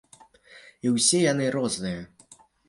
І 0.87 0.93
ўсе 0.95 1.19
яны 1.33 1.45
розныя. 1.57 2.01